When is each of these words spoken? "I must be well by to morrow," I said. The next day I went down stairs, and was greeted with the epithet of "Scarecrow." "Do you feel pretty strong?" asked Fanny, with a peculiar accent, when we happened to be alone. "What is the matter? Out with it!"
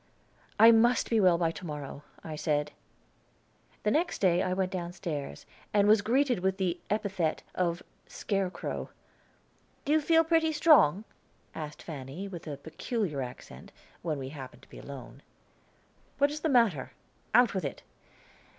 "I 0.59 0.71
must 0.71 1.11
be 1.11 1.19
well 1.19 1.37
by 1.37 1.51
to 1.51 1.63
morrow," 1.63 2.01
I 2.23 2.35
said. 2.35 2.71
The 3.83 3.91
next 3.91 4.19
day 4.19 4.41
I 4.41 4.51
went 4.51 4.71
down 4.71 4.93
stairs, 4.93 5.45
and 5.75 5.87
was 5.87 6.01
greeted 6.01 6.39
with 6.39 6.57
the 6.57 6.79
epithet 6.89 7.43
of 7.53 7.83
"Scarecrow." 8.07 8.89
"Do 9.85 9.91
you 9.91 10.01
feel 10.01 10.23
pretty 10.23 10.53
strong?" 10.53 11.03
asked 11.53 11.83
Fanny, 11.83 12.27
with 12.27 12.47
a 12.47 12.57
peculiar 12.57 13.21
accent, 13.21 13.71
when 14.01 14.17
we 14.17 14.29
happened 14.29 14.63
to 14.63 14.69
be 14.69 14.79
alone. 14.79 15.21
"What 16.17 16.31
is 16.31 16.39
the 16.39 16.49
matter? 16.49 16.93
Out 17.35 17.53
with 17.53 17.63
it!" 17.63 17.83